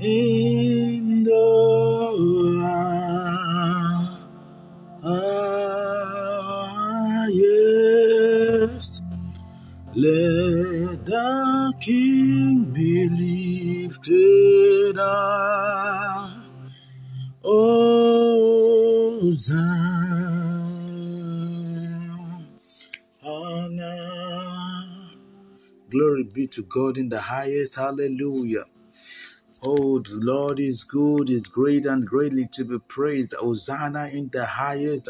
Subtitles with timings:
[0.00, 1.30] in the
[5.02, 6.22] highest.
[9.94, 13.08] Let the King be
[13.88, 16.30] lifted up.
[17.44, 19.00] Hosanna.
[26.22, 27.76] Glory be to God in the highest.
[27.76, 28.64] Hallelujah.
[29.62, 33.34] Oh, the Lord is good, is great and greatly to be praised.
[33.38, 35.08] Hosanna in the highest.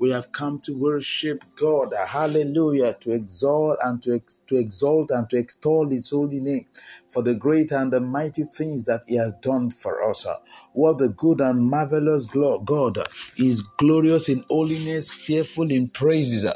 [0.00, 1.92] We have come to worship God.
[2.08, 2.94] Hallelujah.
[3.02, 6.66] To exalt and to, ex- to exalt and to extol his holy name
[7.08, 10.26] for the great and the mighty things that he has done for us.
[10.74, 12.98] What the good and marvelous God
[13.38, 16.46] is glorious in holiness, fearful in praises.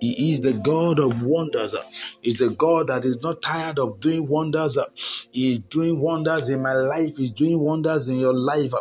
[0.00, 1.74] He is the God of wonders.
[2.20, 4.78] He's the God that is not tired of doing wonders.
[5.32, 7.16] He is doing wonders in my life.
[7.16, 8.72] He's doing wonders in your life.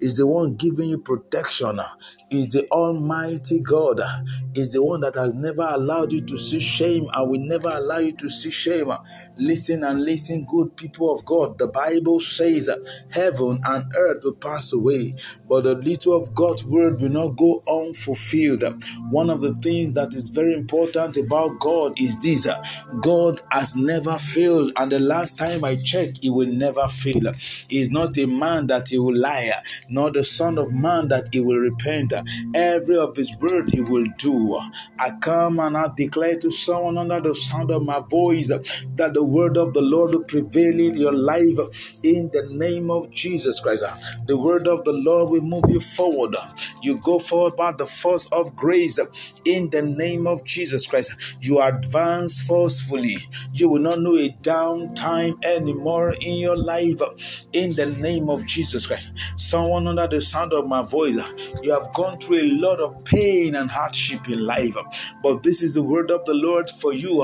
[0.00, 1.80] He's the one giving you protection.
[2.30, 4.02] He's the Almighty God.
[4.54, 7.98] He's the one that has never allowed you to see shame and will never allow
[7.98, 8.92] you to see shame.
[9.38, 11.58] Listen and listen, good people of God.
[11.58, 12.68] The Bible says
[13.10, 15.14] heaven and earth will pass away,
[15.48, 18.64] but the little of God's word will not go unfulfilled.
[19.10, 22.46] One of the things that is very important about God is this
[23.00, 27.32] God has never failed, and the last time I checked, He will never fail.
[27.68, 29.52] He is not a man that He will lie,
[29.88, 32.12] nor the Son of Man that He will repent.
[32.54, 34.58] Every of His word He will do.
[34.98, 39.22] I come and I declare to someone under the sound of my voice that the
[39.24, 41.58] word of the Lord will prevail in your life
[42.02, 43.84] in the name of Jesus Christ.
[44.26, 46.36] The word of the Lord will move you forward.
[46.82, 48.98] You go forward by the force of grace
[49.44, 51.36] in the name of Jesus Christ.
[51.40, 53.18] You advance forcefully.
[53.52, 57.00] You will not know a downtime anymore in your life
[57.52, 59.12] in the name of Jesus Christ.
[59.36, 61.16] Someone under the sound of my voice,
[61.62, 64.76] you have gone through a lot of pain and hardship in life,
[65.22, 67.22] but this is the word of the Lord for you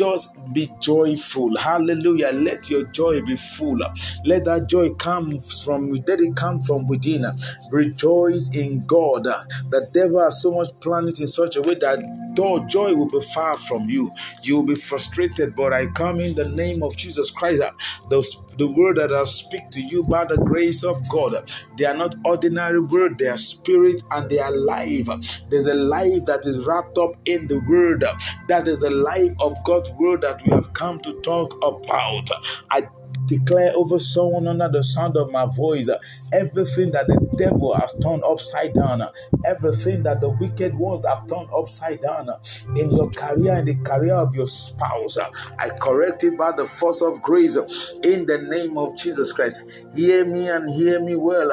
[0.00, 1.54] just be joyful.
[1.58, 2.30] Hallelujah.
[2.32, 3.78] Let your joy be full.
[4.24, 7.26] Let that joy come from let it come from within.
[7.70, 9.24] Rejoice in God.
[9.24, 12.00] The devil has so much planned it in such a way that
[12.68, 14.12] joy will be far from you.
[14.42, 17.62] You will be frustrated, but I come in the name of Jesus Christ.
[18.08, 18.22] The,
[18.56, 22.14] the word that I speak to you by the grace of God, they are not
[22.24, 25.08] ordinary word, they are spirit and they are life.
[25.50, 28.04] There's a life that is wrapped up in the word.
[28.48, 32.30] That is the life of God's word that we have come to talk about.
[32.70, 32.88] I
[33.26, 35.88] declare over someone under the sound of my voice
[36.32, 39.02] everything that the devil has turned upside down,
[39.44, 42.28] everything that the wicked ones have turned upside down
[42.76, 45.18] in your career, in the career of your spouse.
[45.58, 47.56] I correct it by the force of grace
[48.02, 49.84] in the name of Jesus Christ.
[49.94, 51.50] Hear me and hear me well.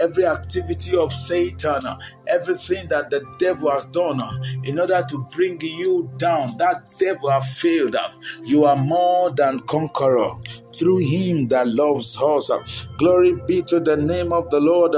[0.00, 1.82] Every activity of Satan,
[2.26, 4.20] everything that the devil has done
[4.64, 7.96] in order to bring you down, that devil has failed.
[8.44, 10.32] You are more than conqueror
[10.74, 12.88] through him that loves us.
[12.98, 14.94] Glory be to the name of the Lord.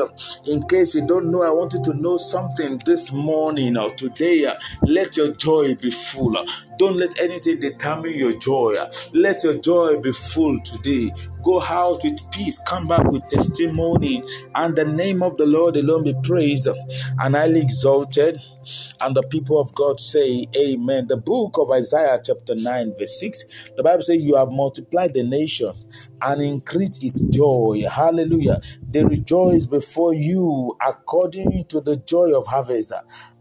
[0.48, 4.50] In case you don't know, I want you to know something this morning or today.
[4.82, 6.36] Let your joy be full.
[6.80, 8.74] Don't let anything determine your joy.
[9.12, 11.12] Let your joy be full today.
[11.42, 14.22] Go out with peace, come back with testimony,
[14.54, 16.68] and the name of the Lord alone be praised
[17.18, 18.42] and highly exalted.
[19.02, 21.06] And the people of God say, Amen.
[21.06, 25.22] The book of Isaiah, chapter 9, verse 6, the Bible says, You have multiplied the
[25.22, 25.72] nation
[26.22, 27.84] and increased its joy.
[27.90, 28.58] Hallelujah.
[28.88, 32.94] They rejoice before you according to the joy of harvest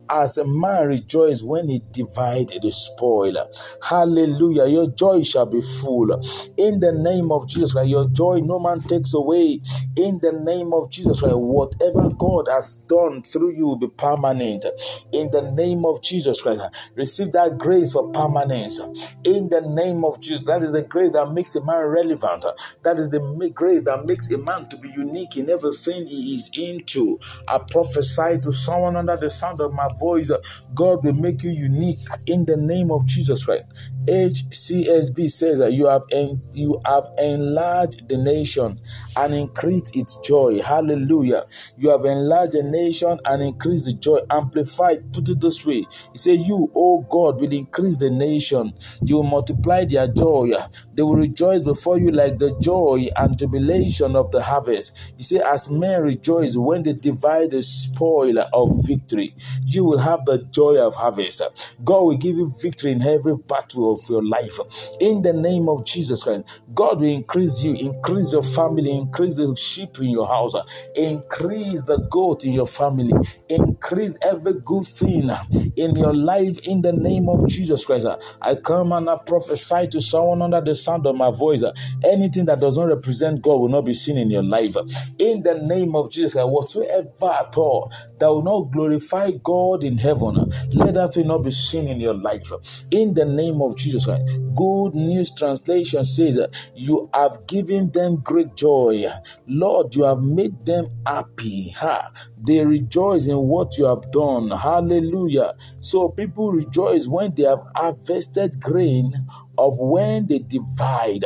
[0.09, 3.36] as a man rejoices when he divides the spoil.
[3.84, 4.68] Hallelujah.
[4.68, 6.12] Your joy shall be full.
[6.58, 9.62] In the name of Jesus Christ, your joy no man takes away.
[9.96, 14.66] In the name of Jesus Christ, whatever God has done through you will be permanent.
[15.12, 16.62] In the name of Jesus Christ,
[16.96, 18.80] receive that grace for permanence.
[19.24, 22.45] In the name of Jesus, that is the grace that makes a man relevant.
[22.84, 23.19] That is the
[23.54, 27.19] grace that makes a man to be unique in everything he is into.
[27.48, 30.31] I prophesy to someone under the sound of my voice,
[30.74, 33.66] God will make you unique in the name of Jesus Christ.
[34.07, 38.80] HCSB says that you have en- you have enlarged the nation
[39.16, 40.62] and increased its joy.
[40.62, 41.44] Hallelujah.
[41.78, 44.19] You have enlarged the nation and increased the joy.
[44.31, 45.88] Amplified, put it this way.
[46.12, 48.74] He said, You, oh God, will increase the nation.
[49.01, 50.54] You will multiply their joy.
[50.94, 54.98] They will rejoice before you like the joy and jubilation of the harvest.
[55.18, 59.36] He said, As men rejoice when they divide the spoil of victory,
[59.66, 61.41] you will have the joy of harvest.
[61.83, 64.59] God will give you victory in every battle of your life.
[65.00, 66.44] In the name of Jesus Christ,
[66.74, 70.53] God will increase you, increase your family, increase the sheep in your house,
[70.95, 73.13] increase the goat in your family,
[73.50, 75.30] increase every good thing
[75.75, 78.07] in your life in the name of Jesus Christ.
[78.41, 81.63] I come and I prophesy to someone under the sound of my voice.
[82.03, 84.75] Anything that does not represent God will not be seen in your life.
[85.18, 89.98] In the name of Jesus Christ, whatsoever at all that will not glorify God in
[89.98, 92.52] heaven, let that thing not be seen in your life.
[92.92, 94.24] In the name of Jesus Christ.
[94.56, 96.40] Good News Translation says,
[96.76, 99.06] You have given them great joy.
[99.48, 101.70] Lord, you have made them happy.
[101.78, 102.12] Ha.
[102.38, 104.52] They rejoice in what you have done.
[104.52, 105.54] Hallelujah.
[105.80, 109.28] So people rejoice when they have harvested grain
[109.58, 111.25] of when they divide.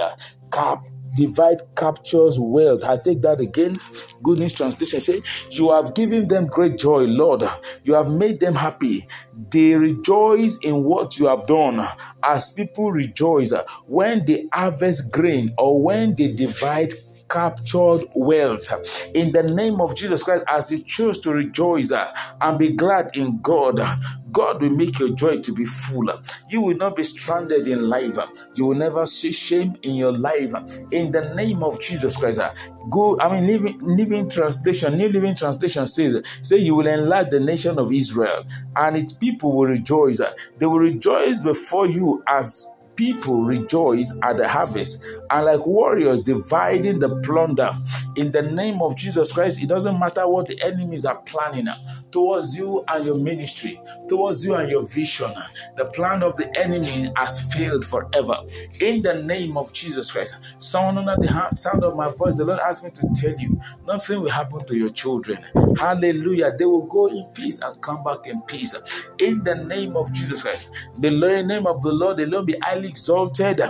[0.52, 2.84] Cap divide captures wealth.
[2.84, 3.80] I take that again.
[4.22, 5.22] Good News Translation say,
[5.52, 7.44] You have given them great joy, Lord.
[7.84, 9.08] You have made them happy.
[9.52, 11.86] They rejoice in what you have done,
[12.22, 16.94] as people rejoice uh, when they harvest grain or when they divide
[17.34, 19.10] captured wealth.
[19.16, 23.18] In the name of Jesus Christ, as you choose to rejoice uh, and be glad
[23.18, 23.96] in God, uh,
[24.32, 26.12] God will make your joy to be full.
[26.50, 28.18] You will not be stranded in life.
[28.56, 30.54] You will never see shame in your life.
[30.92, 32.40] In the name of Jesus Christ.
[32.40, 32.54] Uh,
[32.90, 37.40] go, I mean, living, living translation, New Living Translation says, say you will enlarge the
[37.40, 38.44] nation of Israel,
[38.76, 40.20] and its people will rejoice.
[40.58, 47.00] They will rejoice before you as people rejoice at the harvest and like warriors dividing
[47.00, 47.72] the plunder
[48.16, 49.62] in the name of Jesus Christ.
[49.62, 51.76] It doesn't matter what the enemies are planning uh,
[52.12, 55.32] towards you and your ministry, towards you and your vision.
[55.36, 55.48] Uh,
[55.78, 58.38] the plan of the enemy has failed forever.
[58.80, 62.60] In the name of Jesus Christ, someone under the sound of my voice, the Lord
[62.60, 65.44] asked me to tell you nothing will happen to your children.
[65.78, 66.54] Hallelujah.
[66.58, 68.76] They will go in peace and come back in peace.
[69.20, 73.62] In the name of Jesus Christ, the name of the Lord alone be highly exalted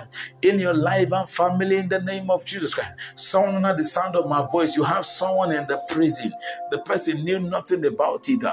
[0.42, 2.96] in your life and family in the name of Jesus Christ.
[3.16, 6.32] Someone under the sound of my voice, you have someone in the prison.
[6.72, 8.44] The person knew nothing about it,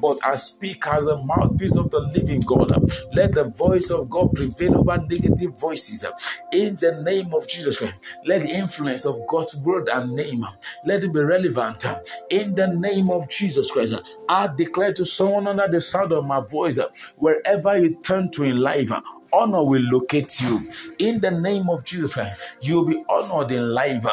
[0.00, 2.70] but I speak as a mouthpiece of the living God.
[3.14, 6.04] Let the voice of God prevail over negative voices
[6.52, 7.98] in the name of Jesus Christ.
[8.24, 10.44] Let the influence of God's word and name
[10.84, 11.84] let it be relevant
[12.30, 13.94] in the name of Jesus Christ.
[14.28, 16.78] I declare to someone under the sound of my voice,
[17.16, 18.90] wherever you turn to in life,
[19.32, 20.60] honor will locate you.
[20.98, 24.04] In the name of Jesus Christ, you'll be honored in life.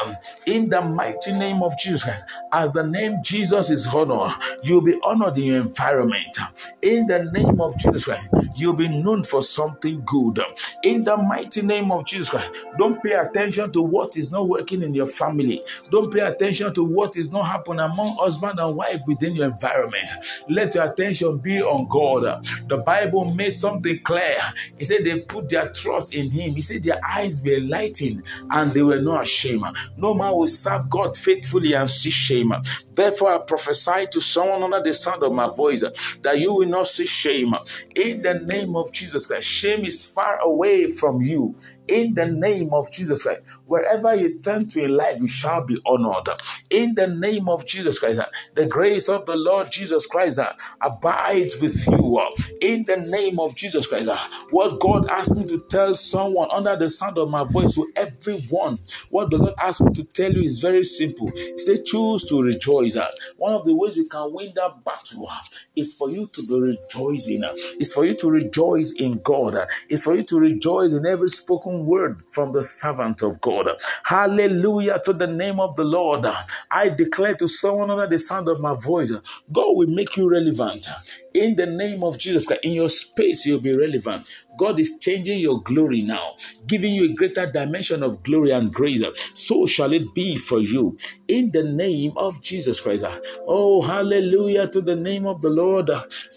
[0.46, 4.98] In the mighty name of Jesus Christ, as the name Jesus is honored, you'll be
[5.02, 6.38] honored in your environment.
[6.82, 10.40] In the name of Jesus Christ, you'll be known for something good.
[10.82, 14.82] In the mighty name of Jesus Christ, don't pay attention to what is not working
[14.82, 15.62] in your family.
[15.90, 20.10] Don't pay attention to what is not happening among husband and wife within your environment.
[20.48, 22.44] Let your attention be on God.
[22.68, 24.36] The Bible made something clear.
[24.76, 26.52] He said they put their trust in Him.
[26.52, 29.64] He said their eyes were lightened and they were not ashamed.
[29.96, 32.52] No man will serve God faithfully and see shame.
[32.98, 35.82] Therefore, I prophesy to someone under the sound of my voice
[36.22, 37.54] that you will not see shame.
[37.94, 41.54] In the name of Jesus Christ, shame is far away from you.
[41.86, 45.80] In the name of Jesus Christ, wherever you turn to in life, you shall be
[45.86, 46.28] honored.
[46.70, 48.20] In the name of Jesus Christ,
[48.54, 50.40] the grace of the Lord Jesus Christ
[50.82, 52.20] abides with you.
[52.60, 54.10] In the name of Jesus Christ,
[54.50, 58.78] what God asked me to tell someone under the sound of my voice to everyone,
[59.10, 61.30] what the Lord asked me to tell you is very simple.
[61.34, 62.87] He said, Choose to rejoice.
[63.36, 65.36] One of the ways we can win that battle uh,
[65.76, 69.66] is for you to be rejoicing, uh, it's for you to rejoice in God, uh,
[69.88, 73.68] it's for you to rejoice in every spoken word from the servant of God.
[74.04, 76.26] Hallelujah to the name of the Lord.
[76.70, 79.10] I declare to someone under the sound of my voice,
[79.52, 80.88] God will make you relevant.
[81.38, 84.28] In the name of Jesus Christ, in your space, you'll be relevant.
[84.58, 86.34] God is changing your glory now,
[86.66, 89.02] giving you a greater dimension of glory and grace.
[89.34, 90.98] So shall it be for you.
[91.28, 93.04] In the name of Jesus Christ.
[93.48, 95.90] Oh, hallelujah to the name of the Lord.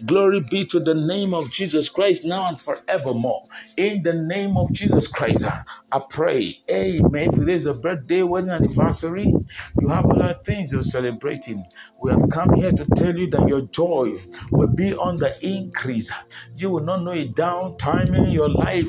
[0.05, 3.43] Glory be to the name of Jesus Christ now and forevermore.
[3.77, 5.45] In the name of Jesus Christ,
[5.91, 6.59] I pray.
[6.71, 7.31] Amen.
[7.31, 9.33] Today is a birthday, wedding anniversary.
[9.81, 11.65] You have a lot of things you're celebrating.
[12.01, 14.13] We have come here to tell you that your joy
[14.51, 16.11] will be on the increase.
[16.55, 18.87] You will not know a downtime in your life.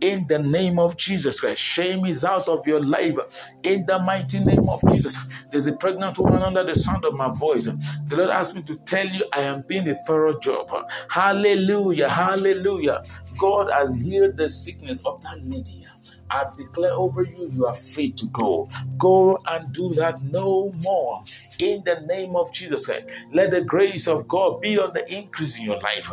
[0.00, 3.16] In the name of Jesus Christ, shame is out of your life.
[3.64, 5.18] In the mighty name of Jesus,
[5.50, 7.66] there's a pregnant woman under the sound of my voice.
[7.66, 10.70] The Lord asked me to tell you, I am being a thorough job.
[11.10, 13.02] Hallelujah, hallelujah.
[13.38, 15.86] God has healed the sickness of that lady.
[16.30, 18.68] I declare over you, you are free to go.
[18.98, 21.22] Go and do that no more.
[21.60, 25.58] In the name of Jesus Christ, let the grace of God be on the increase
[25.58, 26.10] in your life.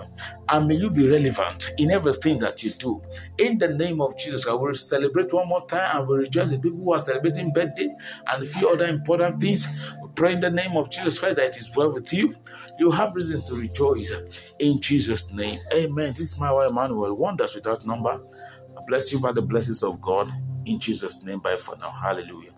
[0.50, 3.01] And may you be relevant in everything that you do.
[3.39, 6.60] In the name of Jesus Christ, we'll celebrate one more time and we'll rejoice the
[6.60, 7.89] people who are celebrating birthday
[8.27, 9.67] and a few other important things.
[10.01, 12.33] We pray in the name of Jesus Christ that it is well with you.
[12.79, 14.13] You have reasons to rejoice
[14.60, 15.60] in Jesus' name.
[15.74, 16.10] Amen.
[16.10, 17.15] This is Mayowa Emmanuel.
[17.15, 18.19] Wonders without number.
[18.77, 20.29] I bless you by the blessings of God
[20.65, 21.39] in Jesus' name.
[21.39, 21.91] Bye for now.
[21.91, 22.51] Hallelujah.